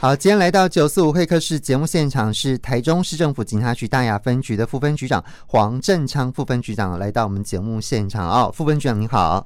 [0.00, 9.44] 好，今天来到九四五会客室节目现场是台中市政府警察局大雅分局的副分局长黄正昌副分局长来到我们节目现场哦，副分局长您好。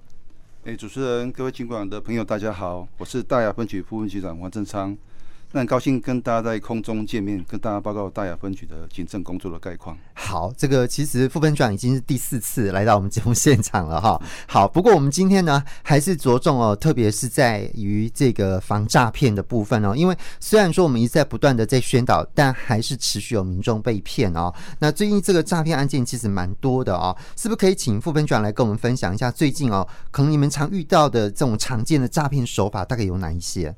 [0.64, 4.94] 哎，主持人、各位警广的朋友，大家好，我是大雅分局副分局长黄正昌。
[5.54, 9.94] 那很高兴跟大家在空中见面，跟大家报告大雅分局的警政工作的概况。
[10.14, 14.18] 好，这个其实副分局长已经是第四次来到我们节目现场了哈。
[14.48, 19.94] 好，不过我们今天呢，还是着重哦，特别是在于这个防诈骗的部分哦。
[19.94, 24.50] 因为虽然说我们一直在不断的在宣导，但还是持续有民众被骗哦。
[24.78, 33.76] 那最近这个诈骗案件其实蛮多的哦，是不是可以请副分局长来跟我们分享一下最近哦，可能你们常遇到的这种常见的诈骗手法大概有哪一些？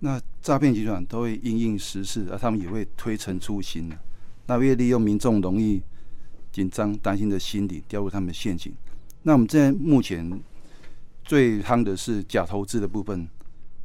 [0.00, 3.90] 那诈骗集团都会因应时事，而他们也会推陈出新，
[4.46, 5.82] 那会利用民众容易
[6.52, 8.72] 紧张、担心的心理，掉入他们的陷阱。
[9.24, 10.40] 那我们现在目前
[11.24, 13.28] 最夯的是假投资的部分。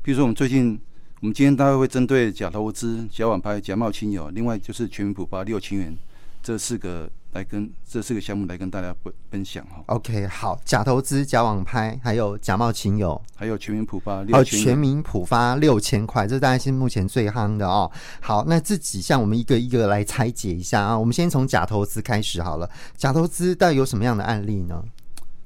[0.04, 0.80] 比如说，我们最近，
[1.22, 5.98] 我们今天大概会针对假投资、假网拍、假冒亲友，另外就是全民普发六千元
[6.44, 7.10] 这四个。
[7.34, 9.84] 来跟这四个项目来跟大家分分享哈。
[9.88, 17.90] OK，好，假投资、假网拍，还有假冒亲友，还有全民普发六千，全民普发六千块，这大概是目前最夯的哦。
[18.20, 20.98] 好，那这几项我们一个一个来拆解一下啊。
[20.98, 22.70] 我们先从假投资开始好了。
[22.98, 24.84] 假投资到底有什么样的案例呢？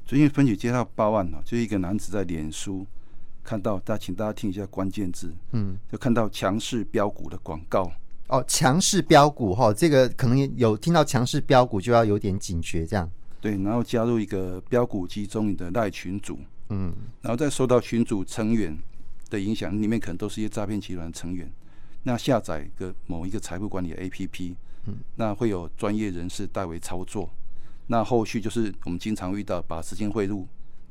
[0.06, 2.86] 最近分局接到报案了，就一个男子在脸书
[3.44, 7.91] 看到，大家请大家听一下关键字，嗯，就看到强势标股的广告。
[8.28, 13.09] 哦，强势标股哈，这个可能有听到强势标股就要有点警觉，这样。
[13.40, 18.76] 对，然后加入一个标股集中营的赖群组，嗯，然后再受到群组成员
[19.30, 21.48] 的影响，里面可能都是一些诈骗集团成员。
[22.02, 24.56] 那下载个某一个财富管理的 APP，
[24.88, 27.30] 嗯，那会有专业人士代为操作。
[27.86, 30.48] 那后续就是我们经常遇到把资金汇入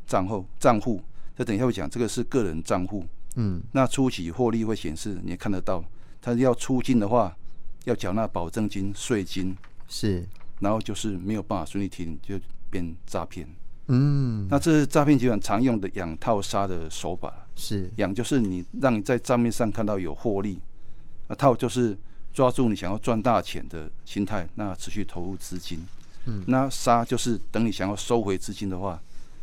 [0.07, 1.01] 账户账户，
[1.37, 5.85] 这等一下会讲，这个是个人账户，嗯，那初期获利会显示，你也看得到。
[6.25, 7.37] 他要出金的话，
[7.85, 9.55] 要缴纳保证金、税金，
[9.87, 10.27] 是，
[10.59, 13.47] 然后就是没有办法顺利提领，就变诈骗。
[13.89, 17.47] 嗯，那这是诈骗集团常用的养套杀的手法。
[17.57, 20.59] 是，养就是你让你在账面上看到有获利，
[21.29, 21.95] 那套就是
[22.33, 25.79] 抓住你想要赚大钱的心态，那持续投入资金。
[26.25, 28.99] 嗯，那杀就是等你想要收回资金的话，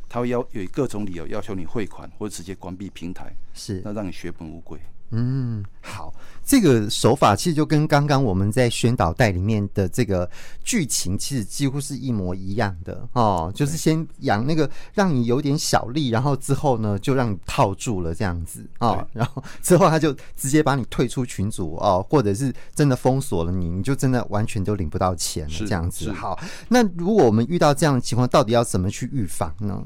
[0.09, 4.79] 他会要有各种理由要求你汇款或者直接关闭平台，是，那让你血本无归。
[5.13, 6.13] 嗯，好，
[6.45, 10.29] 这个手法其实就跟刚刚我们在宣导带里面的这个
[10.63, 26.11] 剧情其实几乎是一模一样的哦，就是先养那个让你有点小利，然后之后呢就让你套住了这样子哦，然后之后他就直接把你退出群组哦，或者是真的封锁了你，你就真的完全都领不到钱了这样子。
[26.13, 26.39] 好，
[26.69, 29.83] 那如果我们遇到这样的情况，到底要怎么去预防呢？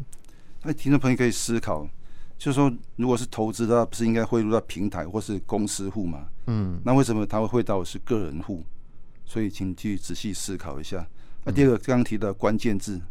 [0.61, 1.87] 那听众朋友可以思考。
[2.37, 6.27] 就是说，如果是投资的话，不是应该汇入到平台或是公司户吗？
[6.47, 8.63] 嗯，那为什么他会汇到是个人户？
[9.25, 11.07] 所以请去仔细思考一下。
[11.43, 13.01] 那第二个刚刚提到关键字，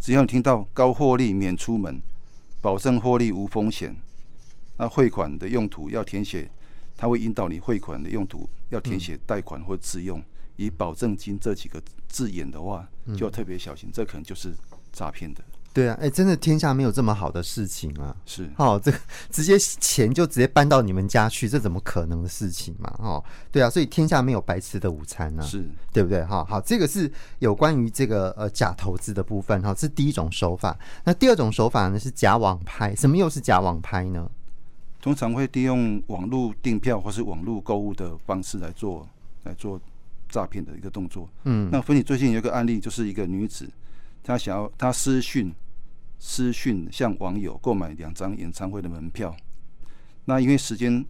[0.00, 2.02] 只要你听到高获利免出门，
[2.60, 3.96] 保证获利无风险，
[4.76, 6.50] 那汇款的用途要填写，
[6.96, 10.22] 他会引导你汇款的用途要填写贷款或自用，
[10.56, 12.86] 以保证金这几个字眼的话，
[13.16, 14.52] 就要特别小心，这可能就是
[14.92, 15.42] 诈骗的。
[15.74, 18.14] 对啊，哎，真的天下没有这么好的事情啊！
[18.24, 18.98] 是，哦，这个
[19.28, 22.94] 直接钱就直接搬到你们家去，这怎么可能的事情嘛？
[23.00, 26.24] 哦，对啊，所以天下没有白吃的午餐啊，是对不对？
[26.24, 30.78] 哈，好，这个是有关于这个呃假投资的部分哈，这是第一种手法。
[31.02, 34.30] 那第二种手法呢是假网拍，什么又是假网拍呢？
[35.02, 39.04] 通常会利用网络订票或是网络购物的方式来做
[39.42, 39.80] 来做
[40.28, 41.28] 诈骗的一个动作。
[41.42, 43.68] 嗯，那分析最近有一个案例，就是一个女子，
[44.22, 45.52] 她想要她私讯。
[46.26, 49.36] 私讯向网友购买两张演唱会的门票，
[50.24, 51.04] 那因为时间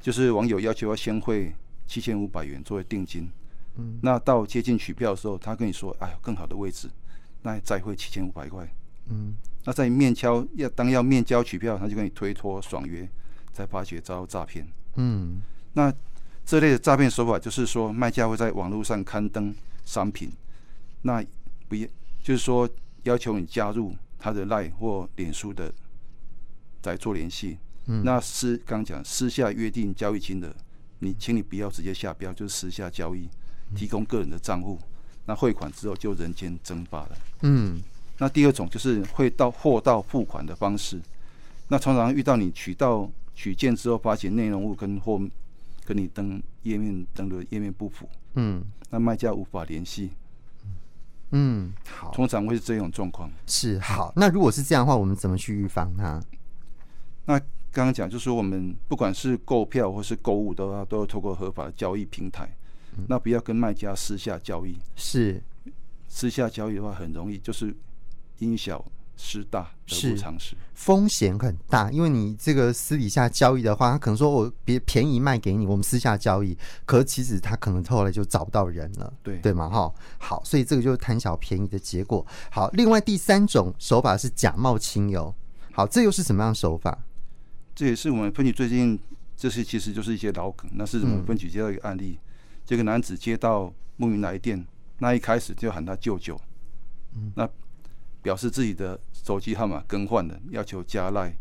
[0.00, 1.52] 就是网友要求要先汇
[1.88, 3.28] 七千五百元作为定金，
[3.74, 6.88] 嗯，那到接近取票的时候，他跟你说，哎，有更好的位置，
[7.42, 8.64] 那再汇七千五百块，
[9.08, 13.06] 嗯，那在面交要当要面交取票，他就跟你推脱爽约，
[13.52, 14.64] 才发觉遭诈骗，
[14.94, 15.42] 嗯，
[15.72, 15.92] 那
[16.46, 19.52] 这类的诈骗手法就是说，卖家会在网络上刊登
[19.84, 20.30] 商品，
[21.02, 21.20] 那
[21.68, 21.88] 不要
[22.22, 22.70] 就是说
[23.02, 23.92] 要求你加入。
[24.20, 25.72] 他的 lie 或脸书的
[26.82, 27.56] 在做联系，
[27.86, 30.54] 嗯，那私刚讲私下约定交易金额，
[30.98, 33.28] 你请你不要直接下标，就是私下交易，
[33.74, 34.78] 提供个人的账户，
[35.24, 37.18] 那汇款之后就人间蒸发了。
[37.42, 37.82] 嗯，
[38.18, 41.00] 那第二种就是会到货到付款的方式，
[41.68, 45.20] 那常常遇到你取到取件之后，发现内容物跟货
[45.84, 50.10] 跟你登页面登的页面不符，嗯，那卖家无法联系。
[51.32, 53.30] 嗯，好，通常会是这种状况。
[53.46, 56.20] 是好，那如果是这样的话，我们怎么去预防它？
[57.26, 57.38] 那
[57.72, 62.48] 刚刚讲，就是说我们不管是购票或是购物的话，都要透过合法的交易平台，
[62.96, 64.76] 嗯、那不要跟卖家私下交易。
[64.96, 65.40] 是，
[66.08, 67.72] 私下交易的话很容易就是
[68.38, 68.84] 因小
[69.22, 71.90] 失大，得不偿失，风险很大。
[71.90, 76.56] 因为你这个私底下交易的话，他可能说我别便宜卖给你，我们私下交易，
[76.86, 79.68] 可是其实他可能后来就找不到人了，对对吗？
[79.68, 82.26] 哈，好，所以这个就是贪小便宜的结果。
[82.50, 85.32] 好，另外第三种手法是假冒亲友。
[85.72, 86.98] 好，这又是什么样的手法？
[87.74, 88.98] 这也是我们分局最近，
[89.36, 90.68] 这些其实就是一些老梗。
[90.74, 92.28] 那是我们分局接到一个案例，嗯、
[92.64, 94.66] 这个男子接到慕名来电，
[94.98, 96.38] 那一开始就喊他舅舅，
[97.14, 97.48] 嗯、那
[98.22, 101.32] 表示自己的手机号码更换了，要求加赖，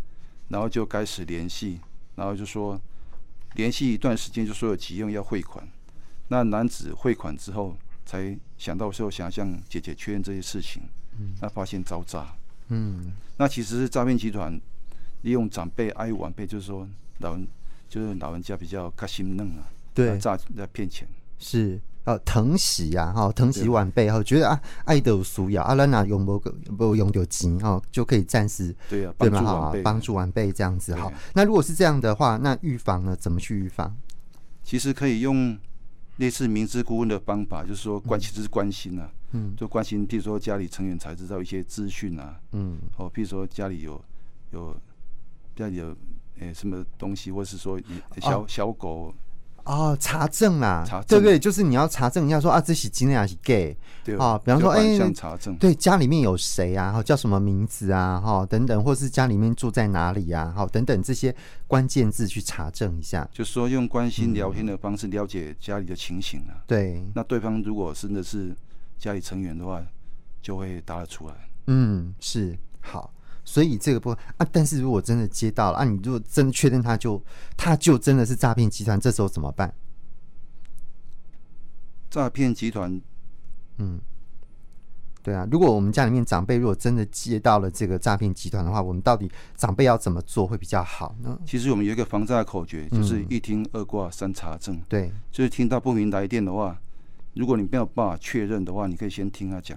[0.47, 1.79] 然后就开始联系，
[2.15, 2.79] 然后就说
[3.55, 5.67] 联系一段时间就说有急用要汇款。
[6.27, 10.83] 那男子汇款之后，才想到说想向姐姐确认这些事情，
[11.17, 12.27] 嗯、那发现遭诈。
[12.67, 14.59] 嗯，那其实是诈骗集团
[15.23, 16.87] 利用长辈爱晚辈，就是说
[17.19, 17.47] 老人，
[17.89, 21.07] 就是老人家比较开心嫩啊，对，诈来骗钱
[21.39, 26.39] 是呃疼惜呀哈，疼惜晚辈哈，觉得啊爱的俗要啊，那那用不
[26.75, 31.11] 不用就钱哈，就可以暂时对啊帮助晚辈，帮助晚辈这样子哈。
[31.35, 33.15] 那如果是这样的话，那预防呢？
[33.15, 33.95] 怎么去预防？
[34.63, 35.55] 其实可以用
[36.17, 39.11] 类似明知故问的方法，就是说关其实是关心啊。
[39.33, 44.01] 嗯，就关心，譬如说家里成员才知道一些资讯啊，嗯，哦，譬如说家里有
[44.51, 44.75] 有
[45.55, 45.89] 家里有
[46.39, 47.79] 诶、欸、什么东西，或是说
[48.19, 49.13] 小、哦、小狗
[49.69, 51.37] 哦，查证啦，查证对不对？
[51.37, 53.77] 就是你要查证一下说啊，这是今天还是 gay？
[54.03, 56.91] 对啊、哦，比方说哎，像查证、欸，对，家里面有谁啊？
[56.91, 58.19] 哈，叫什么名字啊？
[58.19, 60.51] 哈，等等，或是家里面住在哪里啊？
[60.55, 61.35] 哈，等等这些
[61.67, 66.57] 关键字去查证一下，就是说用关心聊天的方式了解家里的情形啊。
[66.65, 68.55] 对，那对方如果真的是。
[69.01, 69.81] 家里成员的话，
[70.41, 71.33] 就会答得出来。
[71.67, 73.13] 嗯，是好，
[73.49, 77.19] 所以这个不啊，但是如果真的接到了啊，你如果真的确定他就
[77.57, 79.73] 他就真的是诈骗集团，这时候怎么办？
[82.11, 83.01] 诈骗集团，
[83.79, 83.99] 嗯，
[85.23, 91.39] 对啊，如果我们家里面长辈如果真的接到了这个诈骗集团的话，我们到底长辈要怎么做会比较好呢？
[91.43, 94.75] 其实我们有一个防诈口诀，就是一听二挂三查证。
[94.75, 96.79] 嗯、对，就是听到不明来电的话。
[97.33, 99.75] 如果你没有办法确认的话，你可以先听他讲，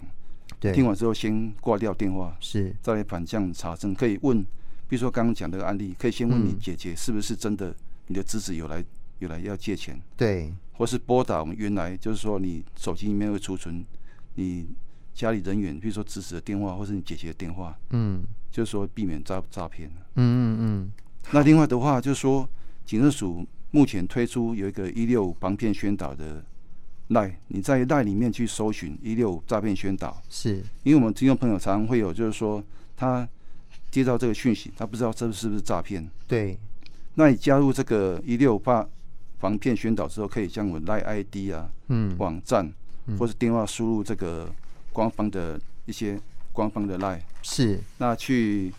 [0.62, 3.92] 对，听完之后先挂掉电话，是，再来反向查证。
[3.92, 4.40] 可以问，
[4.86, 7.74] 比如说刚刚讲的案例，可以先问你姐姐是不是真的，
[8.06, 8.84] 你的侄子有来
[9.18, 13.84] 有来要借钱，对，或是拨打我们原来就是说你手机里面会储存
[14.36, 14.68] 你
[15.12, 18.22] 家里人员，比如说侄子的电话或是你姐姐的电话，嗯，
[18.52, 19.90] 就是说避免诈诈骗。
[20.14, 20.92] 嗯嗯嗯。
[21.32, 22.48] 那另外的话，就是说
[22.86, 26.44] 警政署目前推出有一个一六五防骗宣导的。
[27.12, 30.62] 赖，你在赖里面去搜寻一六五诈骗宣导，是。
[30.82, 32.62] 因为我们听众朋友常常会有，就是说
[32.96, 33.28] 他
[33.90, 36.08] 接到这个讯息，他不知道这是不是诈骗。
[36.26, 36.58] 对，
[37.14, 38.86] 那你加入这个一六五怕
[39.38, 42.72] 防骗宣导之后，可以将我们赖 ID 啊，嗯，网站
[43.18, 44.50] 或者电话输入这个
[44.92, 46.18] 官方的一些
[46.52, 47.80] 官方的赖，是。
[47.98, 48.72] 那去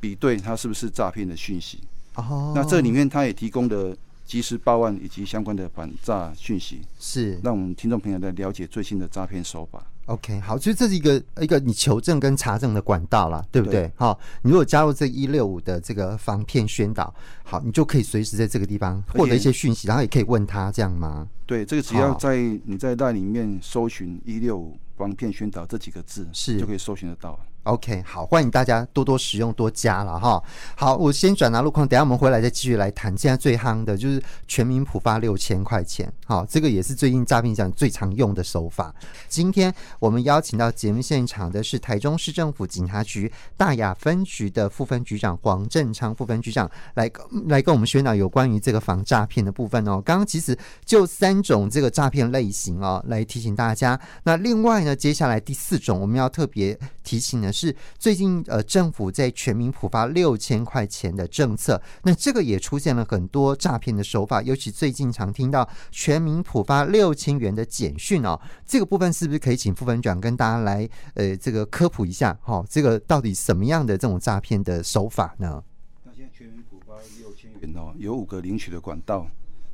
[0.00, 1.80] 比对它是不是诈骗的讯息。
[2.14, 3.96] 哦，那这里面他也提供的。
[4.30, 9.84] 及时报案以及相关的反诈讯息，是让我们听众朋友来了解最新的诈骗手法。
[10.06, 13.90] OK，好，所以这是一个一个你求证跟查证的管道啦，对不对？
[13.96, 17.12] 好对，你如果加入这一六五的这个防骗宣导，
[17.42, 21.28] 好，你就可以随时在这个地方获得一些讯息，然后也可以问他这样吗？
[21.44, 27.36] 对，这个只要在你在那里面搜寻一六五防骗宣导这几个字，是就可以搜寻得到。
[27.64, 30.42] OK，好，欢迎大家多多使用，多加了哈。
[30.74, 33.16] 好，我先转达路况，等下我们回来再继续来谈。
[33.16, 38.94] 现在最夯的就是全民普发六千块钱，好，这个也是最近诈骗讲最常用的手法。
[39.28, 47.10] 今天我们邀请到节目现场的是台中市政府警察局大雅分局的副分局长黄振昌副分局长来
[47.46, 50.00] 来跟我们宣导有关于这个防诈骗的部分哦。
[50.02, 54.00] 刚刚其实就三种这个诈骗类型哦，来提醒大家。
[54.22, 56.78] 那另外呢，接下来第四种我们要特别
[57.10, 57.52] 提醒的。
[57.52, 72.38] 是最近呃，政府在全民普发六千块钱的政策，那这个也出现了很多诈骗的手法，尤其最近常听到全民普发六千元的简讯哦，这个部分是不是可以请副分长跟大家来呃这个科普一下？
[72.42, 75.62] 哈、哦，这个到底什么样的这种诈骗的手法呢？
[76.04, 79.26] 那现在全民普发六千元哦，有五个领取的管道，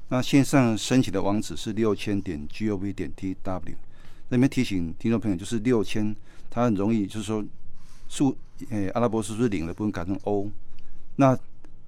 [0.09, 3.75] 那线上申请的网址是六千点 gov 点 tw，
[4.29, 6.15] 那边提醒听众朋友，就是六千，
[6.51, 7.45] 它很容易就是说。
[8.09, 8.29] 数
[8.71, 10.49] 诶、欸，阿拉伯数字零的部分改成 O，
[11.17, 11.37] 那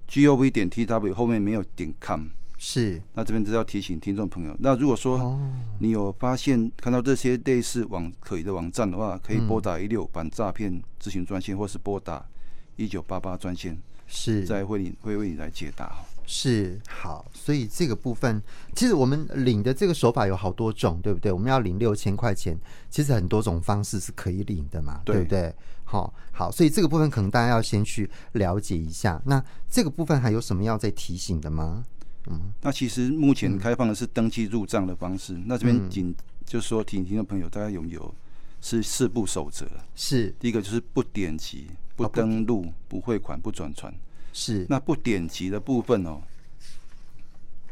[0.08, 2.24] G O V 点 T W 后面没有点 com，
[2.58, 3.00] 是。
[3.14, 5.40] 那这边只要提醒听众朋友，那如果说
[5.78, 12.26] 你有发现看到这些类似网可疑的网站的话，可以拨打一六反诈骗咨询专线，或是拨打
[12.74, 13.78] 一九八八专线。
[14.08, 16.04] 是再会你会为你来解答。
[16.30, 18.40] 是好，所以这个部分
[18.76, 21.32] 其实我们领的这个手法有好多种，对不对？
[21.32, 22.54] 我们要领六千块钱，
[22.90, 25.54] 其实很多种方式是可以领的嘛，对，对不对？
[25.84, 29.18] 好，好，所以这个部分可能大家要先去了解一下。
[29.24, 31.82] 那这个部分还有什么要再提醒的吗？
[32.26, 35.32] 嗯，那其实目前开放的是登记入账的方式。
[35.32, 38.14] 嗯、那这边仅就是说，听听的朋友大家有没有
[38.60, 39.66] 是四步守则？
[39.94, 43.90] 是第一个就是不点击、不登录、哦、不汇款、不转传。
[44.32, 46.20] 是，那不点击的部分哦，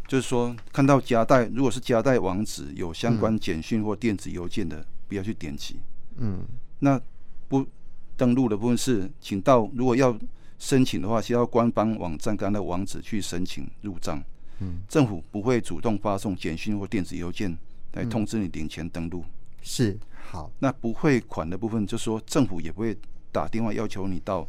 [0.09, 5.77] 就是说看到夹带，如果是夹带网址有相关简讯或电子邮件的，嗯、不要去点击。
[6.17, 6.45] 嗯，
[6.79, 7.01] 那
[7.49, 7.65] 不
[8.17, 10.17] 登录的部分是，请到如果要
[10.59, 14.23] 申请的话，需要官方网站刚刚的网址去申请入账。
[14.61, 17.57] 嗯，政府不会主动发送简讯或电子邮件
[17.93, 19.25] 来通知你领钱登录。
[19.63, 19.99] 是，
[20.31, 20.51] 好。
[20.59, 22.97] 那不汇款的部分，就是说政府也不会
[23.31, 24.49] 打电话要求你到。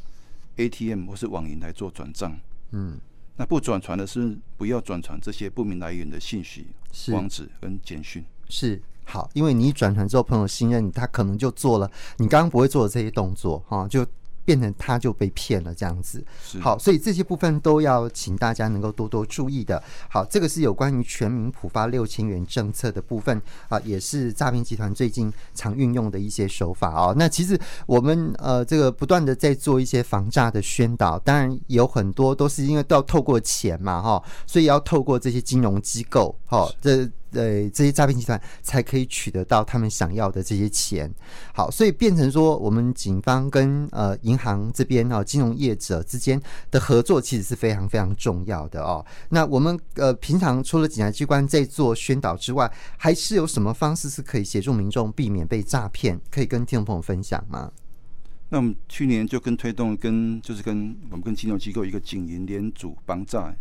[0.57, 2.37] ATM 或是网银来做转账，
[2.71, 2.99] 嗯，
[3.35, 6.67] 那不转传的是不要转传这些不明来源的信息、
[7.11, 8.23] 网址跟简讯。
[8.49, 14.05] 是好，因为你转传之后，朋友信任你，他可能就做了你刚刚不会做的这些动作，哈，就。
[14.47, 16.23] 变成他就被骗了这样子，
[16.61, 19.83] 好，所以这些部分都要请大家能够多多注意的。
[20.09, 27.13] 好，这个是有关于全民普发六千元政策的部分啊，也是诈骗集团最近常运用的一些手法哦。
[27.17, 37.05] 那其实我们呃这个不断的在做一些防诈的宣导，当然有很多都是因为都要透过钱嘛哈，所以要透过这些金融机构哈这。
[37.31, 41.13] 对，这些诈骗集团才可以取得到他们想要的这些钱。
[41.53, 46.41] 好，所以变成说，我们警方跟呃银行这边哦，金融业者之间
[46.71, 49.05] 的合作其实是非常非常重要的哦。
[49.29, 56.19] 那我们呃平常除了警察机关在做宣导之外，还是有什么方式是可以协助民众避免被诈骗？
[56.31, 57.71] 可以跟听众朋友分享吗？
[58.49, 63.53] 那我们去年就跟推动跟就是跟我们跟金融机构一个警银联组防诈。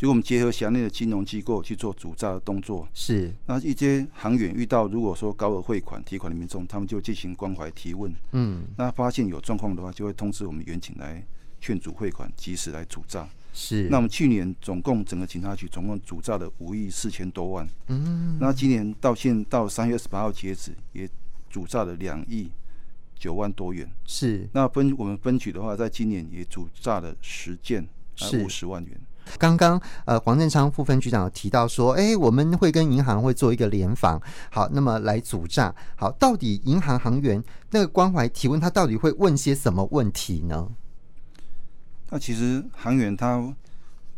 [0.00, 3.30] 就我们结合辖内的金融机构去做主诈的动作，是。
[3.44, 8.10] 那一些行员遇到如果说高额汇款提款的民众，他们就进行关怀提问。
[8.32, 8.64] 嗯。
[8.78, 11.22] 那发现有状况的话，就会通知我们员警来
[11.60, 13.28] 劝阻汇款，及时来主诈。
[13.52, 13.88] 是。
[13.90, 17.68] 那我们去年总共整个警察局总共主诈了五亿四千多万。
[17.88, 18.38] 嗯。
[18.40, 21.06] 那今年到现到三月二十八号截止，也
[21.50, 22.50] 主诈了两亿
[23.14, 23.86] 九万多元。
[24.06, 24.48] 是。
[24.54, 27.86] 那分我们分局的话，在今年也主诈了十件，
[28.42, 28.98] 五十万元。
[29.38, 34.20] 刚刚呃，黄振昌副分局长有提到说，哎，我们会跟银行会做一个联防，
[34.50, 35.74] 好，那么来阻诈。
[35.96, 40.68] 好，到底银行行员那个关怀提问，他到底会问些什么问题呢？
[42.08, 43.54] 那其实行员他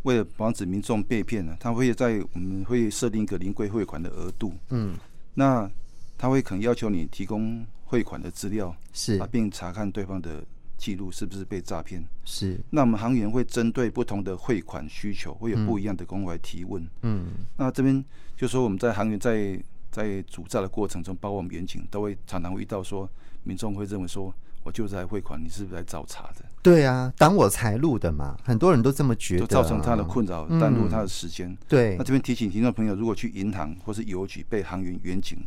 [0.03, 4.97] 为了防止民众被骗呢，他会在我们会设定一个临柜汇款的额度，嗯，
[5.35, 5.71] 那
[6.17, 10.43] 他会可能要求你提供汇款的资料，是啊，并查看对方的。
[10.83, 12.05] 记录是不是被诈骗？
[12.25, 12.59] 是。
[12.71, 16.85] 那我们行员会针对不同的汇款需求，会有不一样的关怀提问。
[17.03, 17.27] 嗯。
[17.57, 18.05] 那这边
[18.37, 19.63] 就说我们在行员在
[19.93, 23.09] 在主诈的过程中，包括我们员警都会常常会遇到说，
[23.45, 24.35] 民众会认为说，
[24.65, 26.45] 我就是来汇款，你是不是来找茬的？
[26.63, 31.59] 对啊，挡我财路的嘛，很多人都这么觉得，啊，造成他的困扰，耽误他的时间，嗯。
[31.69, 31.97] 对。
[31.97, 35.39] 那这边提醒听众朋友，如果去银行或是邮局被行员远警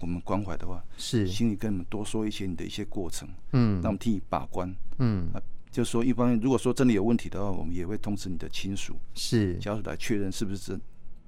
[0.00, 1.28] 我们关怀的话，是。
[1.28, 5.40] 请你跟我们多说一些你的一些过程，嗯，那我们替你把关，嗯，啊，
[5.70, 9.56] 就是说一方面，如果说真的有问题的话，我们也会通知你的亲属，是。
[9.58, 10.80] 家属来确认是不是真。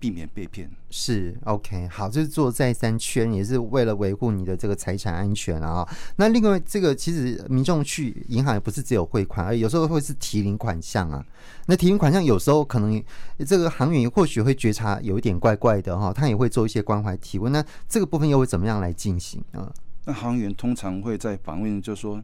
[0.03, 5.89] 避免被骗是 OK 好，就是做再三圈，也是为了维护你的这个财产安全啊。
[6.17, 11.25] 那另外，这个其实民众去银行也不是只有汇款，而有时候会是提领款项啊。
[11.67, 13.01] 那提领款项有时候可能
[13.47, 17.53] 这个行员或许会觉察有一点怪怪的哈，他也会做一些关怀提问。
[17.53, 19.73] 那这个部分又会怎么样来进行啊？
[20.05, 22.21] 那行员通常会在访问，就是说。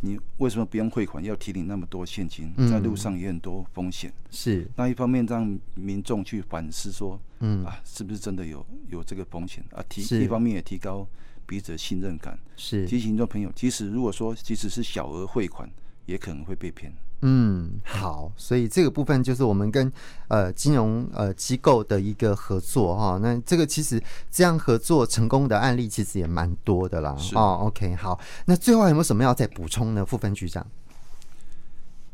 [0.00, 2.52] 你为什么不用汇款，要提领那么多现金？
[2.70, 4.12] 在路上也很多风险。
[4.30, 9.82] 是那一方面让民众去反思说，嗯啊，是不是真的有有这个风险啊？
[9.88, 11.06] 提一方面也提高
[11.46, 12.38] 彼此的信任感。
[12.56, 15.68] 是提醒众朋友，即使如果说即使是小额汇款，
[16.06, 16.92] 也可能会被骗。
[17.22, 19.92] 嗯，好，所以这个部分就是我们跟
[20.28, 23.18] 呃金融呃机构的一个合作哈。
[23.20, 27.16] 那这个其实这样合作成功的案例其实也蛮多的啦。
[27.34, 30.06] 哦，OK，好，那最后有没有什么要再补充呢？
[30.06, 30.64] 副分局长，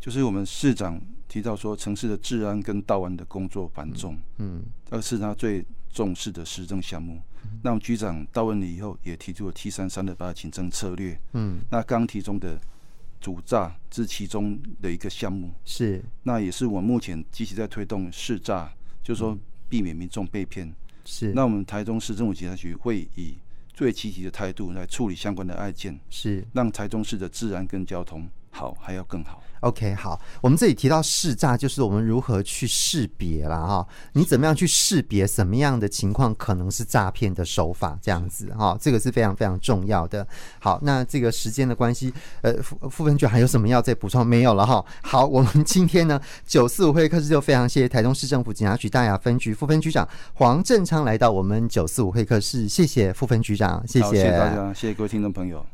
[0.01, 7.21] 就是我们市长提到说，城市的治安跟道安的工作繁重，嗯，这是他最重视的施政项目。
[7.43, 12.59] 嗯、那我们局长到任了以后，也提出了 T 三三的八警政策略，嗯，那刚提中的。
[13.25, 16.05] 阻诈是其中的一个项目，是。
[16.25, 18.71] 那也是我目前积极在推动市诈，
[19.03, 19.35] 就是说
[19.67, 20.71] 避免民众被骗。
[21.07, 21.33] 是。
[21.33, 23.39] 那我们台中市政府警察局会以
[23.73, 26.47] 最积极的态度来处理相关的案件，是。
[26.53, 28.29] 让台中市的治安跟交通
[28.65, 29.41] 好还要更好。
[29.61, 33.87] OK，好，我们这里提到识诈，就是我们如何去识别了哈？
[34.13, 37.99] 你怎么样去识别什么样的情况可能是诈骗的手法？
[38.03, 40.27] 这样子哈，这个是非常非常重要的。
[40.59, 44.27] 好，那这个时间的关系，呃，副副分局还有什么要再补充？
[44.27, 44.85] 没有了哈。
[45.03, 55.65] 好，我们今天呢九四五会客室就非常谢谢台中市政府警察局大雅分局副分局长黄正昌来到我们九四五会客室，谢谢副分局长，谢谢，谢谢大家，谢谢各位听众朋友。